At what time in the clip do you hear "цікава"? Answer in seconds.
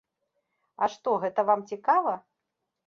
1.75-2.21